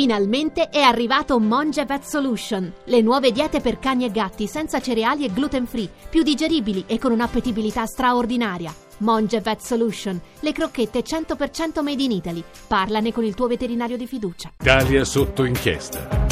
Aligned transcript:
Finalmente 0.00 0.70
è 0.70 0.80
arrivato 0.80 1.38
Monge 1.38 1.84
Vet 1.84 2.04
Solution, 2.04 2.72
le 2.84 3.02
nuove 3.02 3.32
diete 3.32 3.60
per 3.60 3.78
cani 3.78 4.06
e 4.06 4.10
gatti 4.10 4.46
senza 4.46 4.80
cereali 4.80 5.26
e 5.26 5.30
gluten 5.30 5.66
free, 5.66 5.90
più 6.08 6.22
digeribili 6.22 6.84
e 6.86 6.98
con 6.98 7.12
un'appetibilità 7.12 7.84
straordinaria. 7.84 8.74
Monge 9.00 9.42
Vet 9.42 9.60
Solution, 9.60 10.18
le 10.40 10.52
crocchette 10.52 11.00
100% 11.00 11.82
made 11.82 12.02
in 12.02 12.12
Italy. 12.12 12.42
Parlane 12.66 13.12
con 13.12 13.24
il 13.24 13.34
tuo 13.34 13.46
veterinario 13.46 13.98
di 13.98 14.06
fiducia. 14.06 14.52
Italia 14.58 15.04
sotto 15.04 15.44
inchiesta. 15.44 16.26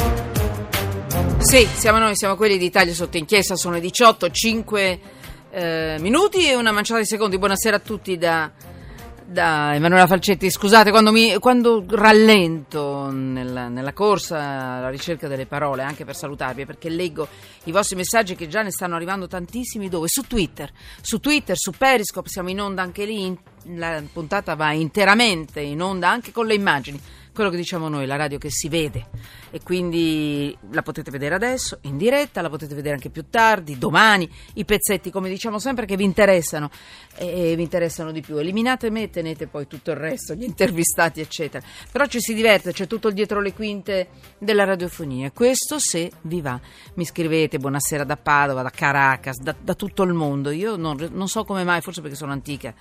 Sì, 1.40 1.66
siamo 1.66 1.98
noi, 1.98 2.16
siamo 2.16 2.36
quelli 2.36 2.56
di 2.56 2.64
Italia 2.64 2.94
sotto 2.94 3.18
inchiesta, 3.18 3.54
sono 3.54 3.74
le 3.74 3.80
18, 3.80 4.30
5 4.30 5.00
eh, 5.50 5.96
minuti 6.00 6.48
e 6.48 6.54
una 6.54 6.72
manciata 6.72 7.00
di 7.00 7.06
secondi. 7.06 7.36
Buonasera 7.36 7.76
a 7.76 7.80
tutti 7.80 8.16
da 8.16 8.50
da 9.30 9.74
Emanuela 9.74 10.06
Falcetti, 10.06 10.50
scusate 10.50 10.90
quando, 10.90 11.12
mi, 11.12 11.36
quando 11.38 11.84
rallento 11.86 13.10
nella, 13.10 13.68
nella, 13.68 13.92
corsa 13.92 14.38
alla 14.38 14.88
ricerca 14.88 15.28
delle 15.28 15.44
parole, 15.44 15.82
anche 15.82 16.06
per 16.06 16.16
salutarvi, 16.16 16.64
perché 16.64 16.88
leggo 16.88 17.28
i 17.64 17.70
vostri 17.70 17.96
messaggi 17.96 18.34
che 18.34 18.48
già 18.48 18.62
ne 18.62 18.70
stanno 18.70 18.96
arrivando 18.96 19.26
tantissimi 19.26 19.90
dove? 19.90 20.08
Su 20.08 20.22
Twitter, 20.22 20.72
su 21.02 21.20
Twitter, 21.20 21.58
su 21.58 21.72
Periscope, 21.76 22.30
siamo 22.30 22.48
in 22.48 22.58
onda 22.58 22.80
anche 22.80 23.04
lì, 23.04 23.38
la 23.74 24.02
puntata 24.10 24.54
va 24.54 24.72
interamente 24.72 25.60
in 25.60 25.82
onda 25.82 26.08
anche 26.08 26.32
con 26.32 26.46
le 26.46 26.54
immagini 26.54 26.98
quello 27.38 27.52
che 27.52 27.56
diciamo 27.58 27.88
noi, 27.88 28.04
la 28.04 28.16
radio 28.16 28.36
che 28.36 28.50
si 28.50 28.68
vede 28.68 29.06
e 29.50 29.60
quindi 29.62 30.58
la 30.72 30.82
potete 30.82 31.12
vedere 31.12 31.36
adesso 31.36 31.78
in 31.82 31.96
diretta, 31.96 32.42
la 32.42 32.48
potete 32.48 32.74
vedere 32.74 32.96
anche 32.96 33.10
più 33.10 33.26
tardi, 33.30 33.78
domani, 33.78 34.28
i 34.54 34.64
pezzetti 34.64 35.12
come 35.12 35.28
diciamo 35.28 35.60
sempre 35.60 35.86
che 35.86 35.94
vi 35.94 36.02
interessano 36.02 36.68
e 37.14 37.54
vi 37.54 37.62
interessano 37.62 38.10
di 38.10 38.22
più. 38.22 38.38
Eliminate 38.38 38.90
me 38.90 39.04
e 39.04 39.10
tenete 39.10 39.46
poi 39.46 39.68
tutto 39.68 39.92
il 39.92 39.98
resto, 39.98 40.34
gli 40.34 40.42
intervistati 40.42 41.20
eccetera. 41.20 41.64
Però 41.92 42.06
ci 42.06 42.18
si 42.18 42.34
diverte, 42.34 42.72
c'è 42.72 42.88
tutto 42.88 43.08
dietro 43.12 43.40
le 43.40 43.52
quinte 43.52 44.08
della 44.38 44.64
radiofonia. 44.64 45.30
Questo 45.30 45.78
se 45.78 46.10
vi 46.22 46.40
va. 46.40 46.60
Mi 46.94 47.04
scrivete 47.04 47.58
buonasera 47.58 48.02
da 48.02 48.16
Padova, 48.16 48.62
da 48.62 48.70
Caracas, 48.70 49.36
da, 49.36 49.54
da 49.56 49.74
tutto 49.74 50.02
il 50.02 50.12
mondo. 50.12 50.50
Io 50.50 50.74
non, 50.74 51.08
non, 51.12 51.28
so 51.28 51.44
come 51.44 51.62
mai, 51.62 51.82
forse 51.82 52.00
perché 52.00 52.16
sono 52.16 52.32
antica 52.32 52.74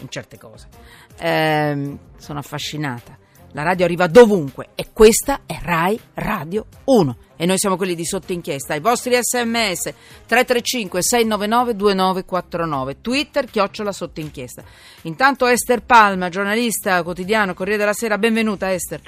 in 0.00 0.10
certe 0.10 0.36
cose. 0.36 0.68
Eh, 1.16 1.96
sono 2.18 2.38
affascinata 2.38 3.21
la 3.52 3.62
radio 3.62 3.84
arriva 3.84 4.06
dovunque 4.06 4.68
e 4.74 4.88
questa 4.92 5.40
è 5.46 5.58
Rai 5.62 5.98
Radio 6.14 6.66
1 6.84 7.16
e 7.36 7.46
noi 7.46 7.58
siamo 7.58 7.76
quelli 7.76 7.94
di 7.94 8.04
sotto 8.04 8.32
inchiesta. 8.32 8.74
I 8.74 8.80
vostri 8.80 9.14
sms 9.20 9.92
335 10.26 11.02
699 11.02 11.76
2949, 11.76 13.00
Twitter 13.00 13.46
chiocciola 13.46 13.92
sotto 13.92 14.20
inchiesta. 14.20 14.62
Intanto 15.02 15.46
Esther 15.46 15.82
Palma, 15.82 16.28
giornalista 16.28 17.02
quotidiano 17.02 17.54
Corriere 17.54 17.78
della 17.78 17.92
Sera, 17.92 18.18
benvenuta 18.18 18.72
Esther. 18.72 19.00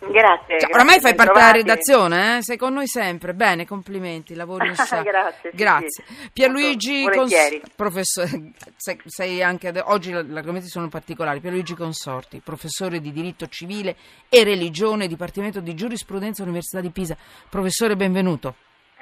Grazie. 0.00 0.60
Cioè, 0.60 0.72
oramai 0.72 1.00
fai 1.00 1.14
parte 1.14 1.32
della 1.32 1.50
redazione, 1.50 2.36
eh? 2.36 2.42
sei 2.42 2.56
con 2.56 2.72
noi 2.72 2.86
sempre. 2.86 3.34
Bene, 3.34 3.66
complimenti, 3.66 4.34
lavori 4.34 4.68
in 4.68 4.74
sa. 4.76 5.02
grazie. 5.02 5.50
Grazie. 5.52 6.04
Sì, 6.06 6.30
Pierluigi 6.32 7.04
Cons- 7.10 7.60
professore, 7.74 8.52
sei, 8.76 9.00
sei 9.06 9.42
anche 9.42 9.72
oggi 9.86 10.12
gli 10.12 10.36
argomenti 10.36 10.68
sono 10.68 10.88
particolari. 10.88 11.40
Pierluigi 11.40 11.74
Consorti, 11.74 12.40
professore 12.44 13.00
di 13.00 13.12
diritto 13.12 13.48
civile 13.48 13.96
e 14.28 14.44
religione, 14.44 15.08
Dipartimento 15.08 15.60
di 15.60 15.74
Giurisprudenza 15.74 16.42
Università 16.42 16.80
di 16.80 16.90
Pisa. 16.90 17.16
Professore, 17.48 17.96
benvenuto. 17.96 18.54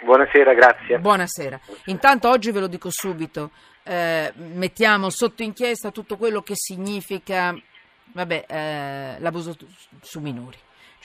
Buonasera, 0.03 0.55
grazie. 0.55 0.99
Buonasera. 0.99 1.61
Intanto 1.87 2.29
oggi 2.29 2.51
ve 2.53 2.61
lo 2.61 2.67
dico 2.69 2.89
subito, 2.91 3.51
eh, 3.83 4.33
mettiamo 4.35 5.11
sotto 5.11 5.43
inchiesta 5.43 5.91
tutto 5.91 6.17
quello 6.17 6.43
che 6.43 6.55
significa 6.55 7.55
vabbè, 8.13 8.45
eh, 8.49 9.17
l'abuso 9.21 9.55
su 10.01 10.21
minori 10.21 10.57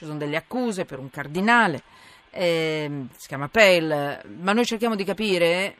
ci 0.01 0.07
sono 0.07 0.17
delle 0.17 0.35
accuse 0.35 0.83
per 0.85 0.97
un 0.97 1.11
cardinale, 1.11 1.83
eh, 2.31 3.05
si 3.15 3.27
chiama 3.27 3.49
Pell, 3.49 4.19
ma 4.39 4.51
noi 4.51 4.65
cerchiamo 4.65 4.95
di 4.95 5.03
capire 5.03 5.75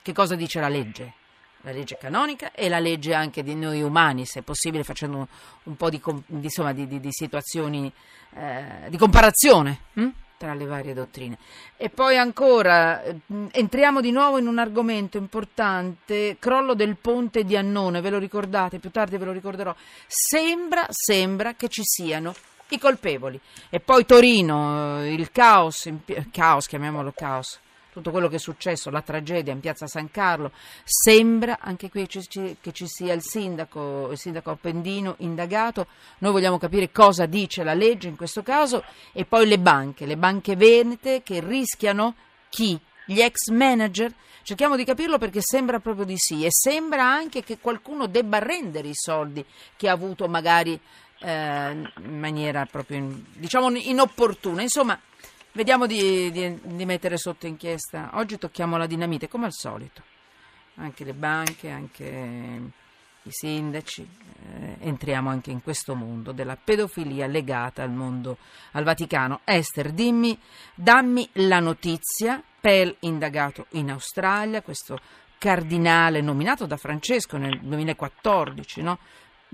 che 0.00 0.14
cosa 0.14 0.34
dice 0.34 0.60
la 0.60 0.68
legge, 0.68 1.12
la 1.60 1.72
legge 1.72 1.98
canonica 1.98 2.52
e 2.52 2.70
la 2.70 2.78
legge 2.78 3.12
anche 3.12 3.42
di 3.42 3.54
noi 3.54 3.82
umani, 3.82 4.24
se 4.24 4.40
possibile, 4.40 4.82
facendo 4.82 5.28
un 5.64 5.76
po' 5.76 5.90
di, 5.90 6.00
insomma, 6.28 6.72
di, 6.72 6.86
di, 6.86 7.00
di 7.00 7.12
situazioni 7.12 7.92
eh, 8.34 8.88
di 8.88 8.96
comparazione. 8.96 9.80
Hm? 9.92 10.08
tra 10.38 10.52
le 10.52 10.66
varie 10.66 10.92
dottrine. 10.92 11.38
E 11.78 11.88
poi 11.88 12.18
ancora 12.18 13.02
hm, 13.02 13.46
entriamo 13.52 14.02
di 14.02 14.10
nuovo 14.10 14.36
in 14.36 14.46
un 14.46 14.58
argomento 14.58 15.16
importante, 15.16 16.36
crollo 16.38 16.74
del 16.74 16.96
ponte 16.96 17.42
di 17.42 17.56
Annone, 17.56 18.02
ve 18.02 18.10
lo 18.10 18.18
ricordate, 18.18 18.78
più 18.78 18.90
tardi 18.90 19.16
ve 19.16 19.24
lo 19.24 19.32
ricorderò. 19.32 19.74
Sembra, 20.06 20.86
sembra 20.90 21.54
che 21.54 21.68
ci 21.68 21.80
siano 21.84 22.34
i 22.68 22.78
colpevoli. 22.78 23.40
E 23.70 23.80
poi 23.80 24.04
Torino, 24.04 25.00
eh, 25.00 25.12
il 25.12 25.30
caos, 25.30 25.90
caos, 26.30 26.66
chiamiamolo 26.66 27.12
caos, 27.12 27.60
tutto 27.96 28.10
quello 28.10 28.28
che 28.28 28.36
è 28.36 28.38
successo, 28.38 28.90
la 28.90 29.00
tragedia 29.00 29.54
in 29.54 29.60
piazza 29.60 29.86
San 29.86 30.10
Carlo, 30.10 30.52
sembra 30.84 31.58
anche 31.60 31.88
qui 31.88 32.06
che 32.06 32.72
ci 32.72 32.86
sia 32.86 33.14
il 33.14 33.22
sindaco, 33.22 34.10
il 34.10 34.18
sindaco 34.18 34.50
Appendino 34.50 35.14
indagato, 35.20 35.86
noi 36.18 36.32
vogliamo 36.32 36.58
capire 36.58 36.92
cosa 36.92 37.24
dice 37.24 37.64
la 37.64 37.72
legge 37.72 38.08
in 38.08 38.16
questo 38.16 38.42
caso 38.42 38.84
e 39.12 39.24
poi 39.24 39.46
le 39.46 39.58
banche, 39.58 40.04
le 40.04 40.18
banche 40.18 40.56
venete 40.56 41.22
che 41.22 41.40
rischiano 41.40 42.14
chi? 42.50 42.78
Gli 43.06 43.20
ex 43.20 43.48
manager? 43.50 44.12
Cerchiamo 44.42 44.76
di 44.76 44.84
capirlo 44.84 45.16
perché 45.16 45.40
sembra 45.40 45.80
proprio 45.80 46.04
di 46.04 46.16
sì 46.18 46.44
e 46.44 46.48
sembra 46.50 47.04
anche 47.04 47.42
che 47.42 47.58
qualcuno 47.58 48.06
debba 48.06 48.38
rendere 48.38 48.88
i 48.88 48.94
soldi 48.94 49.44
che 49.74 49.88
ha 49.88 49.92
avuto 49.92 50.28
magari 50.28 50.78
eh, 51.20 51.70
in 51.70 52.18
maniera 52.18 52.66
proprio 52.66 53.22
diciamo 53.32 53.70
inopportuna. 53.70 54.62
Insomma, 54.62 54.98
vediamo 55.52 55.86
di, 55.86 56.30
di, 56.30 56.58
di, 56.62 56.84
mettere 56.84 57.16
sotto 57.16 57.46
inchiesta. 57.46 58.10
Oggi 58.14 58.38
tocchiamo 58.38 58.76
la 58.76 58.86
dinamite, 58.86 59.28
come 59.28 59.46
al 59.46 59.52
solito. 59.52 60.02
Anche 60.76 61.04
le 61.04 61.14
banche, 61.14 61.70
anche 61.70 62.04
i 63.22 63.30
sindaci, 63.30 64.02
eh, 64.02 64.76
entriamo 64.80 65.30
anche 65.30 65.50
in 65.50 65.62
questo 65.62 65.94
mondo 65.94 66.32
della 66.32 66.56
pedofilia 66.56 67.26
legata 67.26 67.82
al 67.82 67.90
mondo, 67.90 68.38
al 68.72 68.84
Vaticano. 68.84 69.40
Esther, 69.44 69.90
dimmi, 69.92 70.38
dammi 70.74 71.28
la 71.34 71.60
notizia. 71.60 72.42
Pell 72.58 72.94
indagato 73.00 73.66
in 73.70 73.90
Australia, 73.90 74.60
questo 74.60 74.98
cardinale 75.38 76.20
nominato 76.20 76.66
da 76.66 76.76
Francesco 76.76 77.36
nel 77.36 77.60
2014, 77.60 78.82
no? 78.82 78.98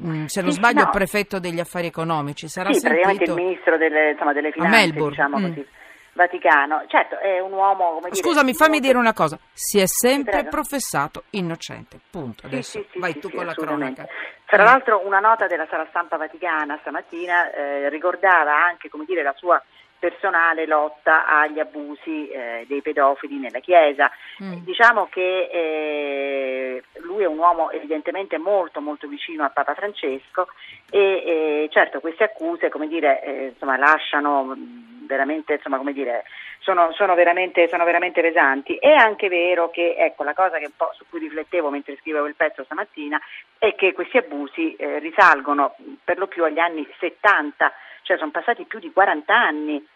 Mm, 0.00 0.24
se 0.24 0.40
non 0.40 0.52
sì, 0.52 0.56
sbaglio, 0.56 0.84
no. 0.84 0.90
prefetto 0.90 1.38
degli 1.38 1.60
affari 1.60 1.86
economici. 1.86 2.48
Sarà 2.48 2.72
sì, 2.72 2.80
sentito... 2.80 3.02
praticamente 3.02 3.30
il 3.30 3.46
ministro 3.46 3.76
delle, 3.76 4.10
insomma, 4.12 4.32
delle 4.32 4.52
finanze, 4.52 4.90
diciamo 4.92 5.38
mm. 5.38 5.46
così. 5.46 5.66
Vaticano, 6.14 6.84
certo 6.88 7.18
è 7.18 7.40
un 7.40 7.52
uomo 7.52 7.94
come 7.94 8.10
dire, 8.10 8.16
Scusami, 8.16 8.52
fammi 8.52 8.80
dire 8.80 8.98
una 8.98 9.14
cosa, 9.14 9.38
si 9.50 9.78
è 9.78 9.86
sempre 9.86 10.44
professato 10.44 11.24
innocente, 11.30 11.98
punto. 12.10 12.46
Adesso 12.46 12.80
sì, 12.80 12.86
sì, 12.92 12.98
vai 12.98 13.18
tu 13.18 13.30
con 13.30 13.46
la 13.46 13.54
cronaca. 13.54 14.06
Tra 14.44 14.62
l'altro 14.62 15.00
una 15.06 15.20
nota 15.20 15.46
della 15.46 15.66
sala 15.70 15.86
stampa 15.88 16.18
vaticana 16.18 16.76
stamattina 16.82 17.50
eh, 17.50 17.88
ricordava 17.88 18.62
anche 18.62 18.90
come 18.90 19.06
dire, 19.06 19.22
la 19.22 19.32
sua 19.34 19.62
personale 20.02 20.66
lotta 20.66 21.26
agli 21.28 21.60
abusi 21.60 22.26
eh, 22.28 22.64
dei 22.66 22.82
pedofili 22.82 23.38
nella 23.38 23.60
Chiesa. 23.60 24.10
Mm. 24.42 24.64
Diciamo 24.64 25.06
che 25.08 25.48
eh, 25.52 26.82
lui 27.02 27.22
è 27.22 27.26
un 27.26 27.38
uomo 27.38 27.70
evidentemente 27.70 28.36
molto 28.36 28.80
molto 28.80 29.06
vicino 29.06 29.44
a 29.44 29.50
Papa 29.50 29.74
Francesco 29.74 30.48
e 30.90 30.98
eh, 30.98 31.68
certo 31.70 32.00
queste 32.00 32.24
accuse 32.24 32.68
come 32.68 32.88
dire, 32.88 33.22
eh, 33.22 33.44
insomma, 33.52 33.76
lasciano 33.76 34.56
veramente, 35.06 35.54
insomma, 35.54 35.76
come 35.76 35.92
dire, 35.92 36.24
sono, 36.58 36.92
sono, 36.92 37.14
veramente, 37.14 37.68
sono, 37.68 37.84
veramente, 37.84 38.20
pesanti. 38.20 38.76
È 38.76 38.90
anche 38.90 39.28
vero 39.28 39.70
che, 39.70 39.94
ecco, 39.96 40.24
la 40.24 40.34
cosa 40.34 40.58
su 40.94 41.04
cui 41.08 41.20
riflettevo 41.20 41.70
mentre 41.70 41.96
scrivevo 42.00 42.26
il 42.26 42.34
pezzo 42.34 42.64
stamattina 42.64 43.20
è 43.58 43.74
che 43.74 43.92
questi 43.92 44.16
abusi 44.16 44.74
eh, 44.74 44.98
risalgono 44.98 45.76
per 46.02 46.18
lo 46.18 46.26
più 46.26 46.44
agli 46.44 46.58
anni 46.58 46.86
70 46.98 47.72
cioè 48.02 48.18
sono 48.18 48.30
passati 48.30 48.64
più 48.64 48.78
di 48.78 48.92
40 48.92 49.34
anni. 49.34 49.86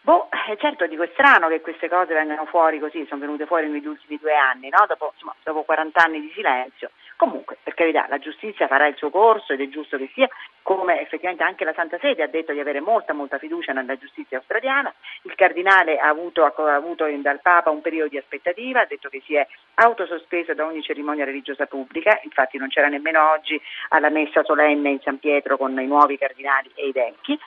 Boh, 0.00 0.28
eh, 0.48 0.56
certo 0.58 0.86
dico 0.86 1.02
è 1.02 1.10
strano 1.12 1.48
che 1.48 1.60
queste 1.60 1.88
cose 1.88 2.12
vengano 2.12 2.44
fuori 2.44 2.78
così, 2.78 3.06
sono 3.08 3.20
venute 3.20 3.46
fuori 3.46 3.68
negli 3.68 3.86
ultimi 3.86 4.18
due 4.20 4.34
anni, 4.34 4.68
no? 4.68 4.84
dopo, 4.86 5.12
insomma, 5.14 5.34
dopo 5.42 5.62
40 5.62 6.02
anni 6.02 6.20
di 6.20 6.30
silenzio. 6.34 6.90
Comunque, 7.16 7.58
per 7.62 7.74
carità, 7.74 8.06
la 8.08 8.18
giustizia 8.18 8.66
farà 8.66 8.86
il 8.86 8.96
suo 8.96 9.10
corso 9.10 9.52
ed 9.52 9.60
è 9.60 9.68
giusto 9.68 9.96
che 9.96 10.10
sia, 10.14 10.28
come 10.62 11.00
effettivamente 11.00 11.44
anche 11.44 11.64
la 11.64 11.72
Santa 11.72 11.98
Sede 11.98 12.22
ha 12.22 12.26
detto 12.26 12.52
di 12.52 12.58
avere 12.58 12.80
molta, 12.80 13.12
molta 13.12 13.38
fiducia 13.38 13.72
nella 13.72 13.96
giustizia 13.96 14.38
australiana. 14.38 14.92
Il 15.22 15.34
Cardinale 15.36 15.98
ha 15.98 16.08
avuto, 16.08 16.44
ha 16.44 16.74
avuto 16.74 17.06
dal 17.20 17.40
Papa 17.40 17.70
un 17.70 17.80
periodo 17.82 18.08
di 18.08 18.18
aspettativa, 18.18 18.80
ha 18.80 18.86
detto 18.86 19.08
che 19.08 19.22
si 19.24 19.36
è 19.36 19.46
autosospeso 19.74 20.54
da 20.54 20.64
ogni 20.64 20.82
cerimonia 20.82 21.24
religiosa 21.24 21.66
pubblica, 21.66 22.18
infatti 22.24 22.58
non 22.58 22.68
c'era 22.68 22.88
nemmeno 22.88 23.30
oggi 23.30 23.60
alla 23.90 24.10
messa 24.10 24.42
solenne 24.42 24.90
in 24.90 25.00
San 25.00 25.18
Pietro 25.18 25.56
con 25.56 25.78
i 25.78 25.86
nuovi 25.86 26.18
cardinali 26.18 26.70
e 26.74 26.88
i 26.88 26.92
vecchi. 26.92 27.38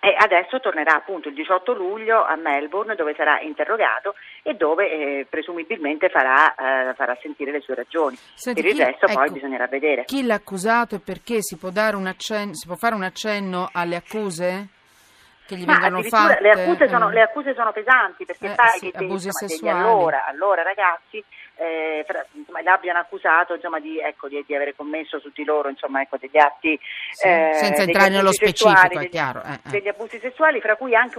E 0.00 0.14
adesso 0.18 0.60
tornerà 0.60 0.96
appunto 0.96 1.28
il 1.28 1.34
18 1.34 1.74
luglio 1.74 2.24
a 2.24 2.34
Melbourne 2.34 2.94
dove 2.94 3.14
sarà 3.14 3.38
interrogato 3.40 4.14
e 4.42 4.54
dove 4.54 4.90
eh, 4.90 5.26
presumibilmente 5.28 6.08
farà, 6.08 6.54
eh, 6.54 6.94
farà, 6.94 7.16
sentire 7.20 7.52
le 7.52 7.60
sue 7.60 7.74
ragioni. 7.74 8.16
Senti, 8.34 8.62
per 8.62 8.70
il 8.70 8.76
chi, 8.76 8.84
resto 8.84 9.06
ecco, 9.06 9.14
poi 9.14 9.30
bisognerà 9.30 9.66
vedere. 9.66 10.04
Chi 10.04 10.24
l'ha 10.24 10.34
accusato 10.34 10.94
e 10.94 11.00
perché? 11.00 11.42
Si 11.42 11.58
può, 11.58 11.68
accenno, 11.68 12.54
si 12.54 12.66
può, 12.66 12.76
fare 12.76 12.94
un 12.94 13.02
accenno 13.02 13.68
alle 13.72 13.96
accuse? 13.96 14.68
Che 15.50 15.56
gli 15.56 15.64
Ma 15.66 15.78
vengono 15.78 16.02
fatte. 16.02 16.40
le 16.40 16.50
accuse, 16.50 16.88
sono, 16.88 17.08
eh. 17.10 17.12
le 17.12 17.22
accuse 17.22 17.54
sono 17.54 17.72
pesanti 17.72 18.24
perché 18.24 18.52
Eh, 18.52 18.54
pare 18.54 18.70
sì, 18.78 18.90
che 18.90 18.98
degli, 18.98 19.08
abusi 19.08 19.26
insomma, 19.26 19.48
degli 19.48 19.58
sessuali. 19.58 19.80
allora, 19.80 20.26
allora 20.26 20.62
ragazzi 20.62 21.24
eh, 21.56 22.04
fra- 22.06 22.24
insomma, 22.32 22.62
l'abbiano 22.62 23.00
accusato 23.00 23.54
insomma, 23.54 23.80
di, 23.80 23.98
ecco, 23.98 24.28
di, 24.28 24.42
di 24.46 24.54
avere 24.54 24.74
commesso 24.76 25.18
su 25.18 25.30
di 25.34 25.44
loro 25.44 25.68
insomma, 25.68 26.00
ecco, 26.00 26.16
degli 26.18 26.38
atti 26.38 26.78
Sì, 27.12 27.26
eh, 27.26 27.50
senza 27.54 27.80
degli 27.84 27.88
entrare 27.90 28.10
nello 28.10 28.32
specifico, 28.32 28.70
sessuali, 28.70 28.94
è 28.94 28.98
degli- 29.00 29.10
chiaro, 29.10 29.42
eh, 29.42 29.52
eh. 29.52 29.70
degli 29.70 29.88
abusi 29.88 30.18
sessuali 30.20 30.60
fra 30.60 30.76
cui 30.76 30.94
anche 30.94 31.18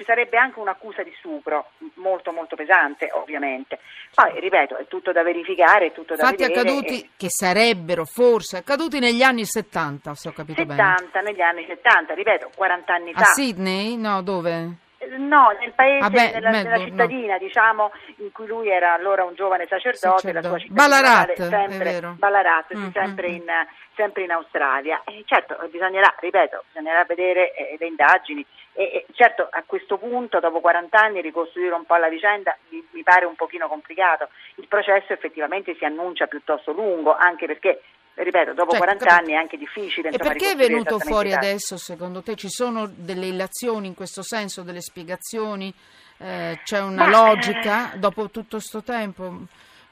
ci 0.00 0.04
sarebbe 0.06 0.38
anche 0.38 0.58
un'accusa 0.58 1.02
di 1.02 1.12
stupro 1.18 1.72
molto 1.96 2.32
molto 2.32 2.56
pesante 2.56 3.10
ovviamente 3.12 3.80
poi 4.14 4.40
ripeto 4.40 4.78
è 4.78 4.86
tutto 4.86 5.12
da 5.12 5.22
verificare 5.22 5.88
è 5.88 5.92
tutto 5.92 6.16
da 6.16 6.24
Fatti 6.24 6.44
vedere 6.44 6.60
accaduti 6.60 7.00
e- 7.00 7.08
che 7.18 7.26
sarebbero 7.28 8.06
forse 8.06 8.56
accaduti 8.56 8.98
negli 8.98 9.22
anni 9.22 9.44
70, 9.44 10.14
se 10.14 10.28
ho 10.28 10.32
capito 10.32 10.64
bene. 10.64 10.96
70 10.96 11.20
negli 11.20 11.40
anni 11.42 11.66
70 11.66 12.14
ripeto 12.14 12.50
40 12.56 12.94
anni 12.94 13.10
A 13.12 13.18
fa 13.18 13.24
Sydney? 13.24 13.96
No, 13.96 14.22
dove? 14.22 14.88
No, 15.20 15.54
nel 15.60 15.72
paese, 15.72 16.04
Ah, 16.04 16.10
beh, 16.10 16.30
nella, 16.32 16.50
nella 16.50 16.78
cittadina, 16.78 17.38
diciamo, 17.38 17.92
in 18.16 18.32
cui 18.32 18.46
lui 18.46 18.68
era 18.68 18.94
allora 18.94 19.24
un 19.24 19.34
giovane 19.34 19.66
sacerdote, 19.66 20.32
la 20.32 20.42
sua 20.42 20.58
cittadina 20.58 20.88
Ballarat, 20.88 21.48
sempre. 21.48 22.14
Ballarat, 22.16 22.66
sì, 22.68 22.76
Mm, 22.76 22.90
sempre, 22.92 23.28
mm, 23.28 23.34
in, 23.34 23.66
sempre 23.94 24.22
in 24.24 24.30
Australia. 24.32 25.02
E 25.04 25.22
certo, 25.26 25.58
bisognerà, 25.70 26.14
ripeto, 26.18 26.64
bisognerà 26.68 27.04
vedere 27.04 27.54
eh, 27.54 27.76
le 27.78 27.86
indagini. 27.86 28.44
E, 28.72 28.84
e 28.84 29.06
certo, 29.12 29.46
a 29.50 29.62
questo 29.66 29.98
punto, 29.98 30.40
dopo 30.40 30.60
40 30.60 30.98
anni, 30.98 31.20
ricostruire 31.20 31.74
un 31.74 31.84
po' 31.84 31.96
la 31.96 32.08
vicenda 32.08 32.56
mi, 32.70 32.86
mi 32.92 33.02
pare 33.02 33.26
un 33.26 33.34
pochino 33.34 33.68
complicato. 33.68 34.28
Il 34.56 34.68
processo 34.68 35.12
effettivamente 35.12 35.74
si 35.76 35.84
annuncia 35.84 36.26
piuttosto 36.26 36.72
lungo, 36.72 37.14
anche 37.14 37.46
perché, 37.46 37.82
ripeto, 38.22 38.52
dopo 38.54 38.70
Cioè, 38.70 38.78
40 38.80 39.04
capito. 39.04 39.22
anni 39.22 39.32
è 39.34 39.36
anche 39.36 39.56
difficile. 39.56 40.08
E 40.08 40.12
insomma, 40.12 40.32
perché 40.32 40.52
è 40.52 40.56
venuto 40.56 40.98
fuori 40.98 41.32
adesso, 41.32 41.76
secondo 41.76 42.22
te? 42.22 42.34
Ci 42.36 42.48
sono 42.48 42.86
delle 42.92 43.26
illazioni 43.26 43.86
in 43.86 43.94
questo 43.94 44.22
senso, 44.22 44.62
delle 44.62 44.80
spiegazioni? 44.80 45.72
Eh, 46.18 46.60
c'è 46.64 46.80
una 46.80 47.06
Ma, 47.06 47.10
logica 47.10 47.92
dopo 47.96 48.28
tutto 48.30 48.56
questo 48.56 48.82
tempo? 48.82 49.32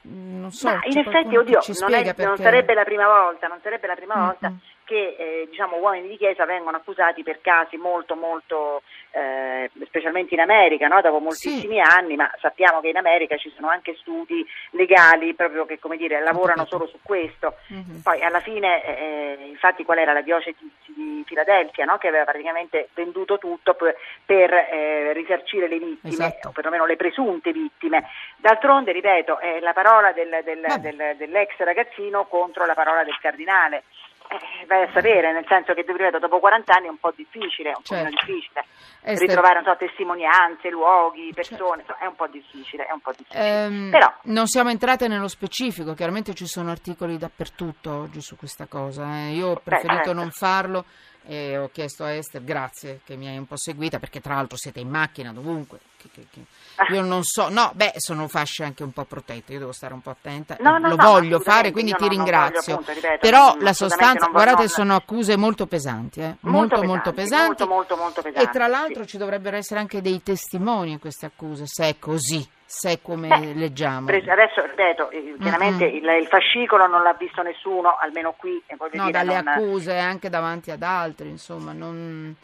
Non 0.01 0.51
so, 0.51 0.69
in 0.83 0.97
effetti, 0.97 1.35
oddio, 1.35 1.59
non, 1.81 1.93
è- 1.93 2.13
non 2.17 2.37
sarebbe 2.37 2.73
la 2.73 2.83
prima 2.83 3.05
volta, 3.05 3.47
non 3.47 3.59
sarebbe 3.61 3.85
la 3.87 3.95
prima 3.95 4.15
Mm, 4.15 4.25
volta 4.25 4.49
mm. 4.49 4.55
Che 4.89 5.15
eh, 5.19 5.47
diciamo, 5.47 5.77
uomini 5.77 6.07
di 6.07 6.17
chiesa 6.17 6.45
vengono 6.45 6.77
accusati 6.77 7.21
per 7.21 7.41
casi 7.41 7.77
molto, 7.77 8.15
molto, 8.15 8.81
eh, 9.11 9.69
specialmente 9.85 10.33
in 10.33 10.39
America, 10.39 10.87
no? 10.87 10.99
dopo 11.01 11.19
moltissimi 11.19 11.79
anni, 11.79 12.15
ma 12.15 12.27
sappiamo 12.41 12.79
che 12.81 12.87
in 12.89 12.97
America 12.97 13.37
ci 13.37 13.51
sono 13.55 13.69
anche 13.69 13.95
studi 13.99 14.43
legali 14.71 15.35
proprio 15.35 15.65
che 15.67 15.77
come 15.77 15.95
dire, 15.95 16.19
lavorano 16.21 16.65
solo 16.65 16.87
su 16.87 16.97
questo. 17.03 17.57
Mhm. 17.67 18.01
Poi 18.01 18.19
alla 18.21 18.39
fine, 18.39 18.83
eh, 18.83 19.37
infatti, 19.47 19.83
qual 19.85 19.99
era 19.99 20.11
la 20.11 20.21
diocesi 20.21 20.57
di 20.87 21.23
Filadelfia 21.27 21.85
no? 21.85 21.99
che 21.99 22.07
aveva 22.07 22.23
praticamente 22.23 22.89
venduto 22.95 23.37
tutto 23.37 23.75
per, 23.75 23.95
per, 24.25 24.51
eh, 24.51 25.13
risarcire 25.13 25.67
le 25.67 25.77
vittime, 25.77 26.11
Esatto. 26.13 26.47
o 26.47 26.51
perlomeno 26.51 26.87
le 26.87 26.95
presunte 26.95 27.51
vittime. 27.51 28.05
D'altronde, 28.37 28.91
ripeto, 28.91 29.37
è 29.37 29.59
la 29.59 29.73
parola 29.73 30.11
del- 30.13 30.41
del- 30.43 30.79
del- 30.79 31.15
dell'ex 31.15 31.55
ragazzino 31.57 32.25
contro 32.25 32.65
la 32.65 32.73
parola 32.73 33.03
del 33.03 33.17
cardinale. 33.21 33.83
Eh, 34.31 34.65
vai 34.67 34.83
a 34.83 34.91
sapere, 34.93 35.31
nel 35.33 35.45
senso 35.47 35.73
che 35.73 35.83
ripeto, 35.87 36.19
dopo 36.19 36.37
40 36.39 36.71
anni 36.75 36.85
è 36.85 36.89
un 36.89 36.99
po' 36.99 37.11
difficile, 37.15 37.69
un 37.69 37.81
po' 37.81 37.95
Certo. 37.95 38.09
difficile. 38.09 38.63
Esther- 39.01 39.27
ritrovare 39.27 39.63
so, 39.63 39.75
testimonianze, 39.75 40.69
luoghi, 40.69 41.33
Certo. 41.33 41.55
persone, 41.55 41.81
insomma, 41.81 41.99
è 41.99 42.05
un 42.05 42.15
po' 42.15 42.27
difficile, 42.27 42.85
è 42.85 42.91
un 42.91 42.99
po' 42.99 43.11
difficile. 43.17 43.63
Ehm, 43.65 43.89
Però 43.89 44.13
non 44.25 44.45
siamo 44.45 44.69
entrate 44.69 45.07
nello 45.07 45.27
specifico, 45.27 45.95
chiaramente 45.95 46.35
ci 46.35 46.45
sono 46.45 46.69
articoli 46.69 47.17
dappertutto 47.17 47.91
oggi 47.91 48.21
su 48.21 48.35
questa 48.35 48.67
cosa. 48.67 49.03
eh. 49.17 49.31
Io 49.31 49.47
ho 49.47 49.55
preferito 49.63 49.95
certo. 50.03 50.13
non 50.13 50.29
farlo 50.29 50.85
e 51.29 51.57
ho 51.57 51.69
chiesto 51.71 52.03
a 52.03 52.11
Esther, 52.11 52.43
grazie 52.43 53.01
che 53.05 53.15
mi 53.15 53.27
hai 53.27 53.37
un 53.37 53.45
po' 53.45 53.55
seguita, 53.55 53.99
perché 53.99 54.19
tra 54.19 54.33
l'altro 54.35 54.57
siete 54.57 54.79
in 54.79 54.89
macchina 54.89 55.31
dovunque. 55.31 55.79
che- 55.99 56.09
che- 56.13 56.27
che- 56.31 56.45
Ah. 56.75 56.93
Io 56.93 57.01
non 57.01 57.23
so, 57.25 57.49
no, 57.49 57.71
beh, 57.75 57.95
sono 57.97 58.29
fasce 58.29 58.63
anche 58.63 58.83
un 58.83 58.93
po' 58.93 59.03
protette, 59.03 59.51
io 59.51 59.59
devo 59.59 59.73
stare 59.73 59.93
un 59.93 60.01
po' 60.01 60.11
attenta, 60.11 60.55
No, 60.61 60.77
no, 60.77 60.87
lo 60.87 60.95
no, 60.95 61.03
voglio 61.11 61.41
fare, 61.41 61.71
quindi 61.73 61.93
ti 61.93 62.07
ringrazio. 62.07 62.75
voglio, 62.75 62.89
appunto, 62.89 62.93
ripeto, 62.93 63.17
Però 63.19 63.55
la 63.59 63.73
sostanza, 63.73 64.27
guardate, 64.27 64.69
sono 64.69 64.95
accuse 64.95 65.35
molto 65.35 65.67
pesanti, 65.67 66.21
eh, 66.21 66.37
molto, 66.41 66.81
molto 66.83 67.11
pesanti. 67.11 67.63
Molto, 67.63 67.67
molto, 67.67 67.95
molto 67.97 68.19
E 68.21 68.23
pesanti. 68.31 68.51
tra 68.53 68.67
l'altro 68.67 69.03
sì. 69.03 69.09
ci 69.09 69.17
dovrebbero 69.17 69.57
essere 69.57 69.81
anche 69.81 70.01
dei 70.01 70.23
testimoni 70.23 70.93
a 70.93 70.99
queste 70.99 71.25
accuse, 71.25 71.63
se 71.67 71.89
è 71.89 71.99
così, 71.99 72.47
se 72.71 72.91
è 72.91 72.99
come 73.01 73.27
Beh, 73.29 73.53
leggiamo. 73.55 74.07
Adesso 74.09 74.61
ripeto, 74.63 75.09
eh, 75.09 75.35
chiaramente 75.41 75.85
Mm-mm. 75.85 75.95
il, 75.95 76.03
il 76.21 76.27
fascicolo 76.27 76.85
non 76.85 77.01
l'ha 77.01 77.15
visto 77.17 77.41
nessuno, 77.41 77.97
almeno 77.99 78.33
qui, 78.37 78.61
No, 78.77 78.87
dire, 78.91 79.11
dalle 79.11 79.41
non- 79.41 79.47
accuse 79.47 79.97
anche 79.97 80.29
davanti 80.29 80.69
ad 80.69 80.83
altri, 80.83 81.29
insomma, 81.29 81.71
non, 81.71 82.35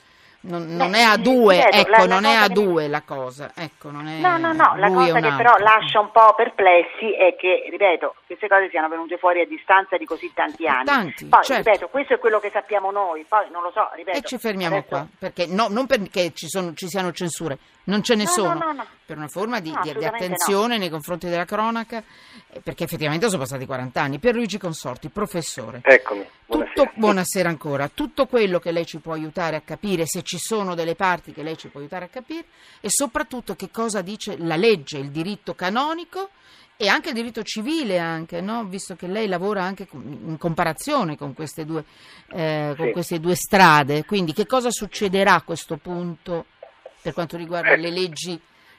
non- 0.42 0.66
non 0.76 0.92
Beh, 0.92 0.98
è 0.98 1.02
a 1.02 1.18
due, 1.18 1.56
ripeto, 1.58 1.78
ecco, 1.78 1.90
la- 1.92 1.98
la 1.98 2.06
non 2.06 2.26
è 2.26 2.34
cosa 2.34 2.42
a 2.44 2.48
che- 2.48 2.54
due 2.54 2.88
la 2.88 3.02
cosa, 3.02 3.52
ecco, 3.56 3.90
non 3.92 4.08
è 4.08 4.20
No, 4.20 4.38
no, 4.38 4.52
no, 4.54 4.76
la 4.78 4.88
cosa 4.90 5.20
che 5.20 5.28
altro. 5.28 5.36
però 5.38 5.58
lascia 5.58 6.00
un 6.00 6.12
po' 6.12 6.34
perplessi 6.36 7.12
è 7.14 7.36
che, 7.36 7.68
ripeto, 7.70 8.16
queste 8.26 8.48
cose 8.48 8.70
siano 8.70 8.88
venute 8.90 9.18
fuori 9.18 9.42
a 9.42 9.46
distanza 9.46 9.96
di 9.98 10.06
così 10.06 10.32
tanti 10.34 10.68
anni. 10.68 10.86
Tanti, 10.86 11.26
poi, 11.26 11.44
certo. 11.44 11.70
ripeto, 11.70 11.88
questo 11.90 12.14
è 12.16 12.20
quello 12.20 12.40
che 12.40 12.50
sappiamo 12.52 12.90
noi, 12.92 13.26
poi 13.30 13.46
non 13.52 13.62
lo 13.62 13.72
so, 13.74 13.90
ripeto. 13.94 14.18
E 14.18 14.22
ci 14.22 14.38
fermiamo 14.40 14.78
adesso- 14.78 14.90
qua, 14.90 15.08
perché 15.20 15.46
no, 15.48 15.68
non 15.70 15.86
perché 15.86 16.32
ci, 16.34 16.48
sono- 16.48 16.74
ci 16.74 16.88
siano 16.88 17.12
censure, 17.12 17.58
non 17.86 18.02
ce 18.04 18.16
ne 18.16 18.24
No, 18.24 18.30
sono, 18.30 18.54
no, 18.54 18.66
no, 18.66 18.72
no. 18.74 18.86
Per 19.06 19.18
una 19.18 19.28
forma 19.28 19.60
di, 19.60 19.72
No, 19.72 19.82
di- 19.84 19.94
di 19.98 20.06
attenzione 20.06 20.78
nei 20.78 20.90
confronti 20.90 21.28
della 21.28 21.46
cronaca, 21.46 22.04
eh, 22.50 22.60
perché 22.62 22.86
effettivamente 22.86 23.28
sono 23.28 23.42
passati 23.42 23.66
40 23.66 24.02
anni. 24.02 24.20
Pierluigi 24.20 24.58
Consorti, 24.58 25.10
professore. 25.10 25.82
Eccomi, 25.84 26.26
buonasera. 26.46 26.74
Tutto, 26.74 26.92
buonasera 27.00 27.50
ancora. 27.50 27.90
Tutto 27.94 28.26
quello 28.26 28.60
che 28.60 28.72
lei 28.72 28.86
ci 28.86 28.98
può 28.98 29.14
aiutare 29.14 29.56
a 29.58 29.62
capire, 29.62 30.06
se 30.08 30.24
ci 30.24 30.38
sono 30.40 30.74
delle 30.76 30.96
parti 30.96 31.32
che 31.34 31.44
lei 31.44 31.58
ci 31.58 31.68
può 31.68 31.80
aiutare 31.80 32.06
a 32.06 32.10
capire, 32.10 32.46
e 32.82 32.90
soprattutto 32.90 33.56
che 33.56 33.70
cosa 33.72 34.02
dice 34.02 34.38
la 34.38 34.56
legge, 34.56 34.98
il 34.98 35.12
diritto 35.12 35.54
canonico 35.54 36.30
e 36.78 36.88
anche 36.90 37.10
il 37.10 37.16
diritto 37.16 37.42
civile, 37.44 38.00
anche, 38.00 38.42
no? 38.42 38.66
visto 38.66 38.96
che 38.98 39.08
lei 39.08 39.28
lavora 39.28 39.64
anche 39.64 39.88
in 39.94 40.36
comparazione 40.38 41.16
con 41.16 41.34
queste, 41.34 41.64
due, 41.64 41.86
eh, 42.32 42.74
con 42.76 42.88
Sì. 42.88 42.92
queste 42.92 43.20
due 43.22 43.36
strade. 43.36 44.04
Quindi 44.04 44.34
che 44.34 44.46
cosa 44.46 44.70
succederà 44.72 45.36
a 45.36 45.42
questo 45.42 45.78
punto 45.78 46.48
per 47.02 47.14
quanto 47.14 47.38
riguarda 47.38 47.76
le 47.76 47.92
leggi 47.92 48.38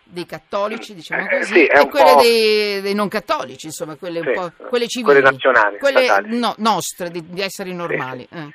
dei 0.09 0.27
cattolici, 0.27 0.95
diciamo 0.95 1.27
Eh, 1.27 1.39
così, 1.39 1.53
sì, 1.55 1.67
e 1.67 1.89
quelle 1.89 2.15
dei, 2.17 2.81
dei 2.81 2.95
non 2.95 3.09
cattolici, 3.09 3.67
insomma, 3.67 3.97
quelle, 3.97 4.21
un 4.21 4.27
Sì, 4.27 4.33
po', 4.33 4.53
quelle 4.69 4.87
civili, 4.87 5.13
quelle 5.13 5.31
nazionali, 5.31 5.79
quelle 5.79 6.21
no- 6.37 6.55
nostre, 6.59 7.11
di, 7.11 7.23
di 7.27 7.41
esseri 7.41 7.73
normali. 7.75 8.27
eh. 8.31 8.49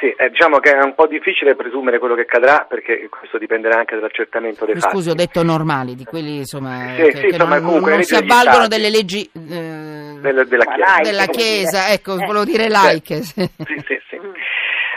Sì, 0.00 0.06
eh, 0.16 0.28
diciamo 0.30 0.60
che 0.60 0.70
è 0.70 0.80
un 0.80 0.94
po' 0.94 1.08
difficile 1.08 1.56
presumere 1.56 1.98
quello 1.98 2.14
che 2.14 2.20
accadrà 2.20 2.64
perché 2.68 3.08
questo 3.10 3.36
dipenderà 3.36 3.78
anche 3.78 3.96
dall'accertamento 3.96 4.64
dei 4.64 4.74
Mi 4.74 4.80
fatti. 4.80 4.94
scusi, 4.94 5.10
ho 5.10 5.14
detto 5.14 5.42
normali, 5.42 5.96
di 5.96 6.04
quelli 6.04 6.36
insomma, 6.36 6.94
Sì, 6.94 7.02
che, 7.02 7.10
sì, 7.16 7.20
che 7.22 7.26
insomma, 7.30 7.56
non, 7.56 7.64
comunque 7.64 7.90
non 7.94 8.02
si 8.04 8.14
avvalgono 8.14 8.64
stati. 8.64 8.68
delle 8.68 8.90
leggi 8.90 9.28
eh, 9.34 10.18
Della, 10.20 10.44
della 10.44 10.64
Chiesa. 10.66 11.00
della 11.02 11.26
Chiesa, 11.26 11.88
ecco, 11.90 12.12
Eh. 12.16 12.26
volevo 12.26 12.44
dire 12.44 12.68
laiche. 12.68 13.22
sì. 13.22 13.42
Sì, 13.42 13.74
sì, 13.86 13.98
sì. 14.08 14.20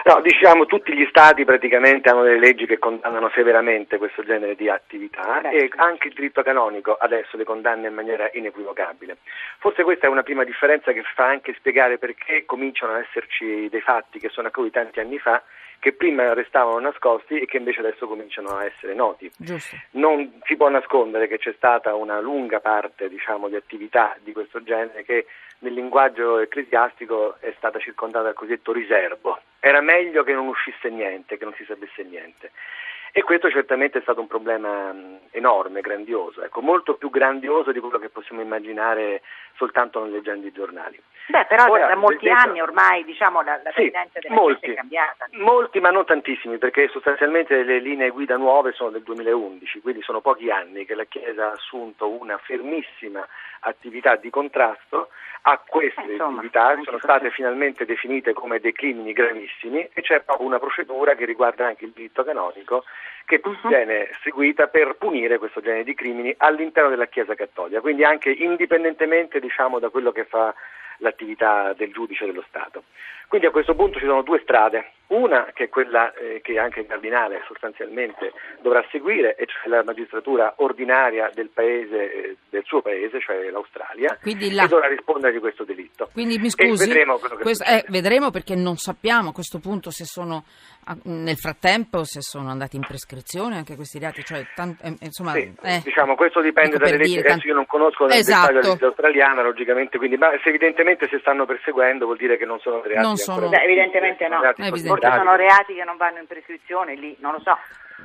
No, 0.03 0.20
diciamo 0.22 0.65
tutti 0.65 0.93
gli 0.93 1.05
stati 1.10 1.46
praticamente 1.46 2.10
hanno 2.10 2.24
delle 2.24 2.39
leggi 2.39 2.65
che 2.65 2.79
condannano 2.79 3.29
severamente 3.36 3.98
questo 3.98 4.24
genere 4.24 4.55
di 4.55 4.67
attività 4.67 5.39
Beh, 5.41 5.50
e 5.50 5.72
anche 5.75 6.08
il 6.08 6.13
diritto 6.13 6.41
canonico 6.41 6.96
adesso 6.96 7.38
le 7.38 7.43
condanna 7.43 7.88
in 7.88 7.93
maniera 7.93 8.29
inequivocabile. 8.34 9.17
Forse 9.60 9.84
questa 9.84 10.08
è 10.08 10.10
una 10.10 10.24
prima 10.24 10.43
differenza 10.43 10.91
che 10.91 11.03
fa 11.15 11.27
anche 11.27 11.53
spiegare 11.53 12.00
perché 12.00 12.46
cominciano 12.46 12.93
ad 12.93 13.01
esserci 13.01 13.70
dei 13.70 13.81
fatti 13.81 14.20
che 14.20 14.29
sono 14.29 14.48
accaduti 14.48 14.72
tanti 14.72 15.00
anni 15.00 15.20
fa 15.20 15.43
che 15.77 15.93
prima 15.93 16.34
restavano 16.34 16.79
nascosti 16.79 17.39
e 17.39 17.46
che 17.46 17.58
invece 17.58 17.79
adesso 17.79 18.08
cominciano 18.08 18.55
a 18.55 18.65
essere 18.65 18.93
noti. 18.93 19.31
Giusto. 19.36 19.75
Non 19.91 20.39
si 20.46 20.55
può 20.55 20.70
nascondere 20.70 21.27
che 21.27 21.39
c'è 21.39 21.53
stata 21.58 21.96
una 21.96 22.20
lunga 22.20 22.60
parte 22.60 23.10
diciamo, 23.10 23.50
di 23.50 23.55
attività 23.55 24.15
di 24.22 24.31
questo 24.31 24.62
genere 24.62 25.03
che 25.03 25.25
nel 25.60 25.74
linguaggio 25.74 26.39
ecclesiastico 26.39 27.36
è 27.39 27.51
stata 27.58 27.79
circondata 27.79 28.25
dal 28.25 28.34
cosiddetto 28.34 28.72
riservo. 28.72 29.39
Era 29.63 29.80
meglio 29.80 30.24
che 30.24 30.34
non 30.34 30.48
uscisse 30.48 30.89
niente, 30.89 31.38
che 31.38 31.46
non 31.46 31.53
si 31.53 31.63
sapesse 31.65 32.01
niente. 32.01 32.51
E 33.13 33.24
questo 33.24 33.50
certamente 33.50 33.98
è 34.00 34.01
stato 34.01 34.22
un 34.22 34.27
problema 34.27 34.91
mh, 34.94 35.20
enorme, 35.32 35.82
grandioso, 35.82 36.44
ecco, 36.44 36.62
molto 36.62 36.96
più 36.96 37.10
grandioso 37.10 37.72
di 37.74 37.80
quello 37.82 38.00
che 38.00 38.08
possiamo 38.08 38.41
immaginare 38.41 39.22
soltanto 39.56 40.03
leggendo 40.06 40.48
i 40.48 40.51
giornali. 40.53 40.98
Beh, 41.27 41.46
però 41.46 41.65
Ora, 41.68 41.88
da 41.88 41.96
molti 41.96 42.25
detto- 42.25 42.39
anni 42.39 42.62
ormai 42.62 43.03
diciamo, 43.03 43.41
la, 43.41 43.60
la 43.63 43.70
Sì, 43.72 43.84
tendenza 43.91 44.20
della 44.20 44.34
molti. 44.36 44.72
È 44.72 44.75
cambiata. 44.75 45.27
Molti, 45.32 45.80
ma 45.82 45.89
non 45.91 46.06
tantissimi, 46.06 46.58
perché 46.58 46.88
sostanzialmente 46.88 47.63
le 47.63 47.80
linee 47.80 48.10
guida 48.10 48.38
nuove 48.38 48.72
sono 48.72 48.91
del 48.91 49.03
2011, 49.03 49.82
quindi 49.82 50.01
sono 50.03 50.22
pochi 50.22 50.50
anni 50.50 50.86
che 50.86 50.96
la 50.96 51.03
Chiesa 51.06 51.48
ha 51.48 51.51
assunto 51.51 52.10
una 52.10 52.38
fermissima 52.38 53.27
attività 53.62 54.15
di 54.15 54.30
contrasto 54.30 55.10
a 55.44 55.60
queste 55.65 56.01
Eh, 56.01 56.12
insomma, 56.13 56.38
attività, 56.38 56.68
sono 56.70 56.84
questo. 56.84 57.00
state 57.00 57.32
finalmente 57.32 57.86
definite 57.86 58.34
come 58.34 58.60
dei 58.60 58.74
crimini 58.74 59.12
gravissimi 59.12 59.89
e 59.94 60.01
c'è 60.01 60.22
proprio 60.22 60.46
una 60.48 60.60
procedura 60.60 61.15
che 61.15 61.25
riguarda 61.25 61.65
anche 61.65 61.86
il 61.86 61.91
diritto 61.91 62.24
canonico 62.24 62.84
che 63.25 63.41
Mhm. 63.43 63.67
viene 63.67 64.10
seguita 64.24 64.67
per 64.67 64.96
punire 64.98 65.38
questo 65.38 65.62
genere 65.62 65.84
di 65.84 65.93
crimini 65.93 66.34
all'interno 66.38 66.89
della 66.89 67.08
Chiesa 67.08 67.36
cattolica, 67.36 67.81
quindi 67.81 68.03
anche 68.03 68.29
indipendentemente 68.29 69.39
diciamo, 69.39 69.79
da 69.79 69.89
quello 69.89 70.12
che 70.12 70.25
fa 70.25 70.53
l'attività 70.98 71.74
del 71.74 71.91
giudice 71.91 72.25
dello 72.25 72.43
Stato. 72.48 72.84
Quindi 73.31 73.47
a 73.47 73.51
questo 73.51 73.75
punto 73.75 73.97
ci 73.97 74.05
sono 74.05 74.23
due 74.23 74.41
strade, 74.43 74.91
Una 75.11 75.51
che 75.53 75.65
è 75.65 75.69
quella 75.69 76.13
eh, 76.13 76.39
che 76.41 76.57
anche 76.57 76.81
il 76.81 76.85
cardinale 76.88 77.41
sostanzialmente 77.45 78.31
dovrà 78.61 78.81
seguire, 78.91 79.35
e 79.35 79.45
cioè 79.45 79.67
la 79.69 79.83
magistratura 79.83 80.53
ordinaria 80.57 81.29
del 81.33 81.50
paese, 81.53 82.13
eh, 82.13 82.35
del 82.50 82.63
suo 82.65 82.81
paese, 82.81 83.19
cioè 83.19 83.50
l'Australia, 83.50 84.17
la- 84.21 84.63
che 84.63 84.67
dovrà 84.69 84.88
rispondere 84.88 85.33
di 85.33 85.39
questo 85.39 85.65
delitto. 85.65 86.09
Quindi 86.13 86.38
mi 86.39 86.50
scusi, 86.50 86.88
vedremo 86.88 87.19
questo- 87.41 87.65
eh, 87.69 87.83
vedremo 87.89 88.31
perché 88.31 88.55
non 88.55 88.77
sappiamo 88.77 89.29
a 89.29 89.33
questo 89.33 89.59
punto 89.59 89.91
se 89.91 90.05
sono 90.05 90.43
nel 91.03 91.38
frattempo 91.38 92.03
se 92.05 92.21
sono 92.21 92.50
andati 92.50 92.75
in 92.75 92.81
prescrizione 92.81 93.55
anche 93.55 93.75
questi 93.75 94.00
reati, 94.00 94.23
cioè 94.23 94.43
tan- 94.55 94.75
eh, 94.81 94.95
insomma, 95.01 95.33
Sì, 95.33 95.53
eh, 95.61 95.81
diciamo, 95.83 96.15
questo 96.15 96.41
dipende 96.41 96.77
per 96.77 96.79
dalle 96.88 96.97
leggi, 96.97 97.09
dire, 97.15 97.19
adesso 97.21 97.38
tan- 97.38 97.47
io 97.50 97.53
non 97.53 97.65
conosco 97.67 98.05
nel 98.07 98.17
Esatto. 98.17 98.47
dettaglio 98.47 98.61
la 98.61 98.73
legge 98.73 98.85
australiana, 98.85 99.41
logicamente, 99.43 99.97
quindi, 100.00 100.17
ma 100.17 100.31
se 100.41 100.50
evidentemente 100.50 101.07
se 101.09 101.19
stanno 101.19 101.45
perseguendo 101.45 102.05
vuol 102.05 102.17
dire 102.17 102.35
che 102.38 102.45
non 102.45 102.59
sono 102.59 102.81
reati 102.81 103.05
Non 103.05 103.17
sono- 103.24 103.50
Beh, 103.50 103.63
evidentemente 103.63 104.28
no. 104.28 104.42
reati 104.42 104.62
Evidente. 104.62 104.88
Forse 105.00 105.18
sono 105.18 105.36
reati 105.36 105.74
che 105.75 105.84
non 105.84 105.98
vanno 105.98 106.20
in 106.20 106.28
prescrizione 106.28 106.96
lì, 106.96 107.16
non 107.20 107.34
lo 107.34 107.40
so. 107.42 107.58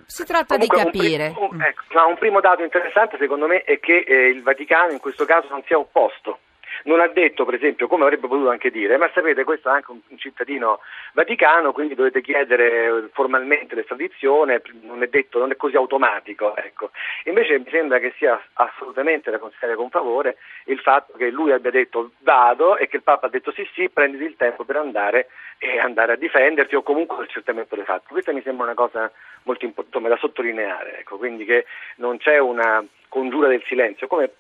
si 0.07 0.25
tratta 0.25 0.55
Comunque, 0.57 0.77
di 0.79 0.85
un 0.85 0.93
capire. 0.93 1.35
un- 1.39 1.61
ecco, 1.63 1.83
no, 1.95 2.07
un 2.09 2.19
primo 2.19 2.41
dato 2.41 2.63
interessante 2.63 3.17
secondo 3.19 3.47
me 3.47 3.63
è 3.63 3.81
che 3.81 4.05
eh, 4.07 4.29
il 4.29 4.43
Vaticano 4.43 4.93
in 4.93 5.01
questo 5.01 5.25
caso 5.25 5.49
non 5.49 5.63
si 5.67 5.73
è 5.73 5.77
opposto. 5.77 6.39
Non 6.85 7.00
ha 7.00 7.09
detto, 7.09 7.45
per 7.45 7.54
esempio, 7.54 7.87
come 7.88 8.04
avrebbe 8.04 8.28
potuto 8.28 8.50
anche 8.50 8.71
dire, 8.71 8.97
ma 8.97 9.11
sapete, 9.12 9.45
questo 9.45 9.68
è 9.68 9.73
anche 9.73 9.90
un, 9.90 10.00
un 10.06 10.18
cittadino 10.18 10.80
vaticano, 11.12 11.73
quindi 11.73 11.95
dovete 11.95 12.21
chiedere 12.21 13.09
formalmente 13.12 13.75
l'estradizione, 13.75 14.62
non 14.83 15.02
è 15.02 15.06
detto, 15.09 15.38
non 15.38 15.50
è 15.50 15.56
così 15.56 15.76
automatico. 15.76 16.54
Ecco. 16.56 16.90
Invece 17.25 17.59
mi 17.59 17.68
sembra 17.71 17.99
che 17.99 18.14
sia 18.16 18.40
assolutamente 18.54 19.30
da 19.30 19.38
considerare 19.38 19.76
con 19.76 19.90
favore 19.90 20.37
il 20.66 20.78
fatto 20.80 21.16
che 21.16 21.30
lui 21.30 21.52
abbia 21.52 21.71
detto 21.71 22.12
vado 22.21 22.76
e 22.76 22.88
che 22.88 22.97
il 22.97 23.02
Papa 23.02 23.26
ha 23.26 23.30
detto 23.30 23.52
sì 23.52 23.68
sì, 23.75 23.88
prenditi 23.88 24.25
il 24.25 24.37
tempo 24.37 24.64
per 24.64 24.76
andare 24.76 25.28
e 25.59 25.78
andare 25.78 26.12
a 26.12 26.16
difenderti 26.16 26.75
o 26.75 26.83
comunque 26.83 27.18
l'accertamento 27.18 27.75
dei 27.75 27.85
fatti. 27.85 28.12
Questa 28.12 28.33
mi 28.33 28.42
sembra 28.42 28.64
una 28.64 28.75
cosa 28.75 29.11
molto 29.45 29.64
importante 29.64 30.09
da 30.09 30.16
sottolineare, 30.16 30.99
ecco, 30.99 31.16
quindi 31.16 31.45
che 31.45 31.66
non 31.97 32.18
c'è 32.18 32.38
una 32.38 32.85
congiura 33.09 33.49
del 33.49 33.63
silenzio, 33.67 34.07
come 34.07 34.33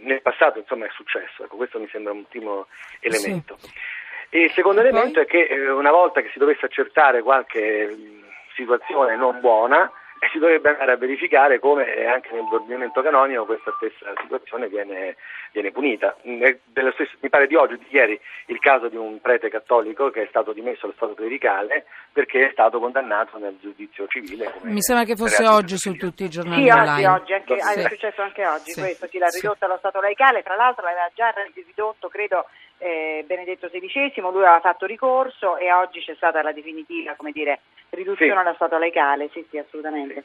nel 0.00 0.22
passato 0.22 0.58
insomma 0.58 0.86
è 0.86 0.90
successo, 0.92 1.44
ecco, 1.44 1.56
questo 1.56 1.78
mi 1.78 1.88
sembra 1.88 2.12
un 2.12 2.24
primo 2.26 2.66
elemento. 3.00 3.58
E 4.30 4.44
il 4.44 4.52
secondo 4.52 4.80
elemento 4.80 5.20
è 5.20 5.26
che 5.26 5.46
eh, 5.46 5.70
una 5.70 5.90
volta 5.90 6.20
che 6.20 6.30
si 6.32 6.38
dovesse 6.38 6.66
accertare 6.66 7.22
qualche 7.22 7.96
situazione 8.54 9.16
non 9.16 9.40
buona, 9.40 9.90
si 10.32 10.38
dovrebbe 10.38 10.70
andare 10.70 10.92
a 10.92 10.96
verificare 10.96 11.58
come 11.58 11.94
eh, 11.94 12.06
anche 12.06 12.30
nel 12.32 12.44
ordinamento 12.50 13.02
canonico 13.02 13.44
questa 13.44 13.72
stessa 13.76 14.12
situazione 14.20 14.68
viene, 14.68 15.16
viene 15.52 15.70
punita. 15.70 16.16
Mm, 16.26 16.42
stesso- 16.92 17.16
mi 17.20 17.28
pare 17.28 17.46
di 17.46 17.54
oggi, 17.54 17.76
di 17.78 17.86
ieri, 17.90 18.18
il 18.46 18.58
caso 18.58 18.88
di 18.88 18.96
un 18.96 19.20
prete 19.20 19.48
cattolico 19.48 20.10
che 20.10 20.22
è 20.22 20.26
stato 20.28 20.52
dimesso 20.52 20.86
allo 20.86 20.94
Stato 20.96 21.14
clericale 21.14 21.86
perché 22.12 22.48
è 22.48 22.50
stato 22.52 22.78
condannato 22.78 23.38
nel 23.38 23.56
giudizio 23.60 24.06
civile. 24.08 24.50
come 24.52 24.72
Mi 24.72 24.82
sembra 24.82 25.04
che 25.04 25.16
fosse 25.16 25.46
oggi 25.46 25.76
su 25.76 25.94
tutti 25.96 26.24
i 26.24 26.28
giornali 26.30 26.62
Sì, 26.62 26.68
oggi, 26.70 27.04
oggi, 27.04 27.32
anche, 27.34 27.60
Sì. 27.60 27.80
è 27.80 27.88
successo 27.88 28.22
anche 28.22 28.46
oggi 28.46 28.72
Sì. 28.72 28.80
questo, 28.80 29.06
sì, 29.08 29.18
l'ha 29.18 29.28
Sì. 29.28 29.40
ridotto 29.40 29.64
allo 29.64 29.78
Stato 29.78 30.00
laicale, 30.00 30.42
tra 30.42 30.56
l'altro 30.56 30.84
l'aveva 30.84 31.08
già 31.14 31.32
ridotto, 31.54 32.08
credo, 32.08 32.46
eh, 32.78 33.24
Benedetto 33.26 33.68
XVI, 33.68 34.12
lui 34.16 34.44
aveva 34.44 34.60
fatto 34.60 34.86
ricorso 34.86 35.56
e 35.56 35.72
oggi 35.72 36.00
c'è 36.00 36.14
stata 36.14 36.42
la 36.42 36.52
definitiva, 36.52 37.14
come 37.16 37.32
dire, 37.32 37.60
riduzione 37.90 38.32
Sì. 38.32 38.38
allo 38.38 38.54
Stato 38.54 38.78
laicale, 38.78 39.28
sì, 39.32 39.44
sì, 39.50 39.58
assolutamente. 39.58 40.24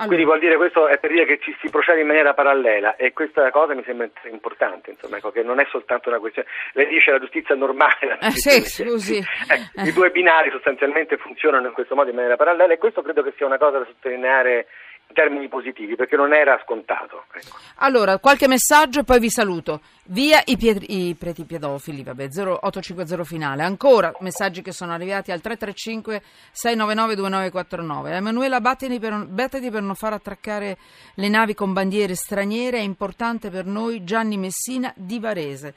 Allora, 0.00 0.14
Quindi 0.14 0.24
vuol 0.26 0.38
dire 0.38 0.56
questo 0.56 0.86
è 0.86 0.96
per 0.98 1.10
dire 1.10 1.24
che 1.24 1.40
ci 1.40 1.52
si 1.60 1.70
procede 1.70 2.02
in 2.02 2.06
maniera 2.06 2.32
parallela 2.32 2.94
e 2.94 3.12
questa 3.12 3.50
cosa 3.50 3.74
mi 3.74 3.82
sembra 3.82 4.08
importante, 4.30 4.90
insomma, 4.92 5.16
ecco, 5.16 5.32
che 5.32 5.42
non 5.42 5.58
è 5.58 5.66
soltanto 5.70 6.08
una 6.08 6.20
questione. 6.20 6.46
Lei 6.74 6.86
dice 6.86 7.10
la 7.10 7.18
giustizia 7.18 7.56
normale, 7.56 7.96
la 8.06 8.18
Eh, 8.18 8.30
giustizia- 8.30 8.60
sì, 8.60 8.84
scusi. 8.88 9.16
Eh. 9.82 9.88
I 9.88 9.92
due 9.92 10.10
binari 10.10 10.50
sostanzialmente 10.50 11.16
funzionano 11.16 11.66
in 11.66 11.72
questo 11.72 11.96
modo 11.96 12.10
in 12.10 12.14
maniera 12.14 12.36
parallela 12.36 12.74
e 12.74 12.78
questo 12.78 13.02
credo 13.02 13.24
che 13.24 13.32
sia 13.36 13.46
una 13.46 13.58
cosa 13.58 13.78
da 13.78 13.86
sottolineare 13.86 14.58
in 14.58 14.64
termini 15.12 15.48
positivi 15.48 15.96
perché 15.96 16.16
non 16.16 16.32
era 16.32 16.60
scontato. 16.64 17.24
Ecco. 17.32 17.56
Allora, 17.76 18.18
qualche 18.18 18.46
messaggio 18.46 19.00
e 19.00 19.04
poi 19.04 19.18
vi 19.18 19.30
saluto. 19.30 19.80
Via 20.04 20.40
i, 20.44 20.56
pied- 20.56 20.84
i 20.88 21.14
preti 21.18 21.44
pedofili, 21.44 22.02
vabbè, 22.02 22.28
0850 22.28 23.24
finale. 23.24 23.62
Ancora 23.62 24.12
messaggi 24.20 24.62
che 24.62 24.72
sono 24.72 24.92
arrivati 24.92 25.30
al 25.32 25.40
335 25.40 26.22
699 26.52 27.14
2949. 27.14 28.16
Emanuela, 28.16 28.60
battiti 28.60 28.98
per, 28.98 29.26
battiti 29.26 29.70
per 29.70 29.82
non 29.82 29.94
far 29.94 30.12
attraccare 30.12 30.76
le 31.14 31.28
navi 31.28 31.54
con 31.54 31.72
bandiere 31.72 32.14
straniere, 32.14 32.78
è 32.78 32.82
importante 32.82 33.50
per 33.50 33.66
noi 33.66 34.04
Gianni 34.04 34.36
Messina 34.36 34.92
di 34.96 35.18
Varese. 35.18 35.74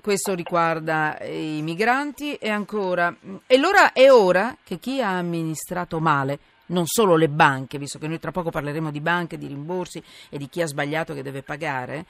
Questo 0.00 0.34
riguarda 0.34 1.18
i 1.22 1.60
migranti 1.62 2.34
e 2.34 2.48
ancora. 2.48 3.14
E 3.46 3.56
allora 3.56 3.92
è 3.92 4.10
ora 4.10 4.56
che 4.64 4.78
chi 4.78 5.02
ha 5.02 5.18
amministrato 5.18 6.00
male 6.00 6.38
non 6.72 6.86
solo 6.86 7.16
le 7.16 7.28
banche, 7.28 7.78
visto 7.78 7.98
che 7.98 8.08
noi 8.08 8.18
tra 8.18 8.32
poco 8.32 8.50
parleremo 8.50 8.90
di 8.90 9.00
banche, 9.00 9.38
di 9.38 9.46
rimborsi 9.46 10.02
e 10.28 10.38
di 10.38 10.48
chi 10.48 10.60
ha 10.60 10.66
sbagliato 10.66 11.14
che 11.14 11.22
deve 11.22 11.42
pagare, 11.42 12.06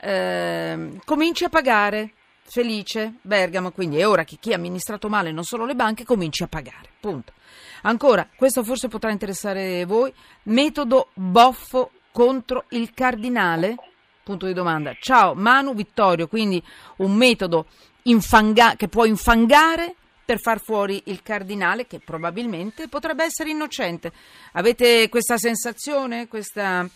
ehm, 0.00 1.00
cominci 1.04 1.44
a 1.44 1.48
pagare. 1.48 2.12
Felice, 2.46 3.14
Bergamo, 3.22 3.70
quindi 3.70 3.98
è 3.98 4.06
ora 4.06 4.24
che 4.24 4.36
chi 4.38 4.52
ha 4.52 4.56
amministrato 4.56 5.08
male 5.08 5.32
non 5.32 5.44
solo 5.44 5.64
le 5.64 5.74
banche 5.74 6.04
cominci 6.04 6.42
a 6.42 6.46
pagare. 6.46 6.90
Punto. 7.00 7.32
Ancora, 7.82 8.28
questo 8.36 8.62
forse 8.62 8.88
potrà 8.88 9.10
interessare 9.10 9.86
voi, 9.86 10.12
metodo 10.44 11.08
Boffo 11.14 11.90
contro 12.12 12.64
il 12.70 12.92
cardinale? 12.92 13.76
Punto 14.22 14.44
di 14.44 14.52
domanda. 14.52 14.94
Ciao, 15.00 15.34
Manu 15.34 15.74
Vittorio, 15.74 16.28
quindi 16.28 16.62
un 16.96 17.14
metodo 17.14 17.66
infanga- 18.02 18.76
che 18.76 18.88
può 18.88 19.06
infangare 19.06 19.96
per 20.24 20.38
far 20.40 20.60
fuori 20.60 21.02
il 21.06 21.22
cardinale 21.22 21.86
che 21.86 22.00
probabilmente 22.04 22.88
potrebbe 22.88 23.24
essere 23.24 23.50
innocente. 23.50 24.12
Avete 24.52 25.08
questa 25.08 25.36
sensazione? 25.36 26.28
Questa 26.28 26.86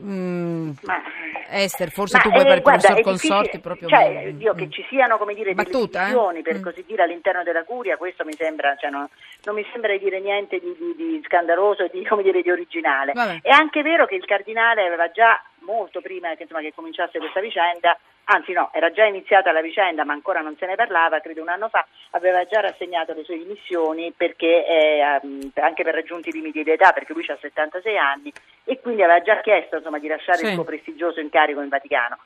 mm, 0.00 0.70
Ma- 0.82 1.02
Esther, 1.50 1.90
forse 1.92 2.18
tu 2.18 2.30
puoi 2.30 2.44
eh, 2.46 2.54
il 2.54 2.62
guarda, 2.62 3.00
Consorti 3.02 3.58
proprio 3.60 3.88
cioè, 3.88 4.32
mm, 4.32 4.40
io 4.40 4.54
che 4.54 4.68
ci 4.70 4.84
siano 4.88 5.18
come 5.18 5.34
dire 5.34 5.52
Battuta, 5.54 6.06
delle 6.08 6.38
eh? 6.38 6.42
per 6.42 6.58
Mm. 6.58 6.62
così 6.62 6.84
dire 6.86 7.02
all'interno 7.02 7.42
della 7.42 7.64
curia 7.64 7.96
questo 7.96 8.24
mi 8.24 8.32
sembra 8.32 8.74
cioè, 8.76 8.90
non, 8.90 9.06
non 9.44 9.54
mi 9.54 9.64
sembra 9.70 9.92
di 9.92 9.98
dire 9.98 10.20
niente 10.20 10.58
di, 10.58 10.74
di- 10.76 10.94
di 10.96 11.22
scandaloso 11.24 11.84
e 11.84 11.90
di, 11.92 12.04
come 12.06 12.22
dire, 12.22 12.42
di 12.42 12.50
originale 12.50 13.12
Vabbè. 13.12 13.40
è 13.42 13.50
anche 13.50 13.82
vero 13.82 14.06
che 14.06 14.14
il 14.16 14.24
cardinale 14.24 14.86
aveva 14.86 15.10
già 15.10 15.40
molto 15.60 16.00
prima 16.00 16.34
che, 16.34 16.42
insomma, 16.42 16.60
che 16.62 16.72
cominciasse 16.74 17.18
questa 17.18 17.40
vicenda 17.40 17.96
anzi 18.24 18.52
no, 18.52 18.70
era 18.72 18.90
già 18.90 19.04
iniziata 19.04 19.52
la 19.52 19.60
vicenda 19.60 20.04
ma 20.04 20.12
ancora 20.12 20.40
non 20.40 20.56
se 20.56 20.66
ne 20.66 20.74
parlava 20.74 21.20
credo 21.20 21.42
un 21.42 21.48
anno 21.48 21.68
fa 21.68 21.86
aveva 22.10 22.44
già 22.44 22.60
rassegnato 22.60 23.12
le 23.12 23.24
sue 23.24 23.38
dimissioni 23.38 24.12
perché 24.16 24.66
eh, 24.66 24.98
ehm, 25.22 25.50
anche 25.56 25.82
per 25.82 25.94
raggiunti 25.94 26.30
limiti 26.32 26.62
di 26.62 26.70
età 26.70 26.92
perché 26.92 27.12
lui 27.12 27.26
ha 27.28 27.36
76 27.40 27.98
anni 27.98 28.32
e 28.64 28.80
quindi 28.80 29.02
aveva 29.02 29.20
già 29.20 29.40
chiesto 29.40 29.76
insomma, 29.76 29.98
di 29.98 30.08
lasciare 30.08 30.38
Sì. 30.38 30.46
il 30.46 30.52
suo 30.54 30.64
prestigioso 30.64 31.20
incarico 31.20 31.60
in 31.60 31.68
Vaticano 31.68 32.18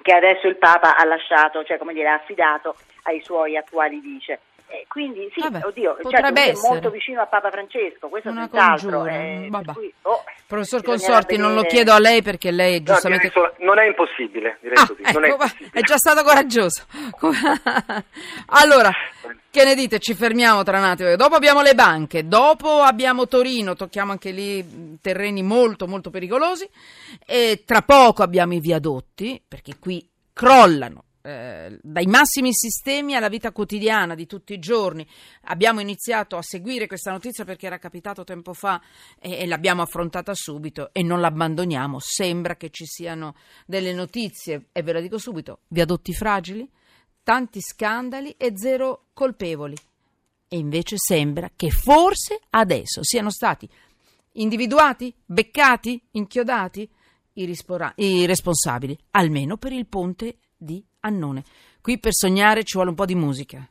che 0.00 0.14
adesso 0.14 0.46
il 0.46 0.56
Papa 0.56 0.96
ha 0.96 1.04
lasciato, 1.04 1.62
cioè 1.64 1.76
come 1.76 1.92
dire, 1.92 2.08
ha 2.08 2.14
affidato 2.14 2.76
ai 3.02 3.20
suoi 3.22 3.56
attuali 3.56 4.00
vice. 4.00 4.40
Eh, 4.68 4.86
quindi 4.88 5.30
sì, 5.34 5.40
Vabbè, 5.42 5.66
oddio, 5.66 5.98
certo, 6.08 6.40
è 6.40 6.52
molto 6.62 6.88
vicino 6.88 7.20
a 7.20 7.26
Papa 7.26 7.50
Francesco, 7.50 8.08
questo 8.08 8.30
Una 8.30 8.48
senz'altro. 8.48 9.00
congiura, 9.00 9.12
eh, 9.12 9.48
cui, 9.74 9.92
oh, 10.02 10.24
Professor 10.52 10.82
Consorti, 10.82 11.38
non 11.38 11.54
lo 11.54 11.62
chiedo 11.62 11.92
a 11.94 11.98
lei 11.98 12.20
perché 12.20 12.50
lei 12.50 12.76
No, 12.80 12.84
giustamente... 12.92 13.30
solo- 13.32 13.54
non 13.60 13.78
è 13.78 13.86
impossibile, 13.86 14.58
direi 14.60 14.76
Ah, 14.76 14.86
così, 14.86 15.00
non 15.00 15.24
è 15.24 15.28
ecco, 15.28 15.42
impossibile. 15.44 15.70
è 15.72 15.80
già 15.80 15.96
stato 15.96 16.22
coraggioso. 16.22 16.84
allora, 18.48 18.90
che 19.50 19.64
ne 19.64 19.74
dite? 19.74 19.98
Ci 19.98 20.12
fermiamo 20.12 20.62
tra 20.62 20.76
un 20.76 20.84
attimo. 20.84 21.16
Dopo 21.16 21.36
abbiamo 21.36 21.62
le 21.62 21.74
banche, 21.74 22.28
dopo 22.28 22.82
abbiamo 22.82 23.26
Torino, 23.26 23.74
tocchiamo 23.74 24.12
anche 24.12 24.30
lì 24.30 24.98
terreni 25.00 25.42
molto 25.42 25.86
molto 25.86 26.10
pericolosi 26.10 26.68
e 27.24 27.62
tra 27.64 27.80
poco 27.80 28.22
abbiamo 28.22 28.52
i 28.52 28.60
viadotti, 28.60 29.42
perché 29.46 29.78
qui 29.78 30.06
crollano. 30.34 31.04
Eh, 31.22 31.78
dai 31.82 32.06
massimi 32.06 32.52
sistemi 32.52 33.14
alla 33.14 33.28
vita 33.28 33.52
quotidiana 33.52 34.14
di 34.14 34.26
tutti 34.26 34.52
i 34.52 34.58
giorni. 34.58 35.06
Abbiamo 35.42 35.80
iniziato 35.80 36.36
a 36.36 36.42
seguire 36.42 36.86
questa 36.86 37.12
notizia 37.12 37.44
perché 37.44 37.66
era 37.66 37.78
capitato 37.78 38.24
tempo 38.24 38.52
fa 38.52 38.80
e, 39.20 39.38
e 39.38 39.46
l'abbiamo 39.46 39.82
affrontata 39.82 40.34
subito 40.34 40.90
e 40.92 41.02
non 41.02 41.20
l'abbandoniamo. 41.20 41.98
Sembra 42.00 42.56
che 42.56 42.70
ci 42.70 42.84
siano 42.84 43.36
delle 43.66 43.92
notizie, 43.92 44.66
e 44.72 44.82
ve 44.82 44.92
la 44.92 45.00
dico 45.00 45.18
subito, 45.18 45.60
viadotti 45.68 46.12
fragili, 46.12 46.68
tanti 47.22 47.60
scandali 47.60 48.34
e 48.36 48.52
zero 48.56 49.06
colpevoli. 49.12 49.76
E 50.48 50.56
invece 50.58 50.96
sembra 50.98 51.50
che 51.54 51.70
forse 51.70 52.40
adesso 52.50 53.02
siano 53.02 53.30
stati 53.30 53.68
individuati, 54.32 55.14
beccati, 55.24 56.02
inchiodati 56.12 56.88
i, 57.34 57.44
rispora- 57.44 57.92
i 57.96 58.26
responsabili, 58.26 58.98
almeno 59.12 59.56
per 59.56 59.72
il 59.72 59.86
ponte 59.86 60.36
di 60.62 60.84
Annone. 61.00 61.44
Qui 61.80 61.98
per 61.98 62.14
sognare 62.14 62.64
ci 62.64 62.74
vuole 62.74 62.90
un 62.90 62.96
po' 62.96 63.04
di 63.04 63.14
musica. 63.14 63.68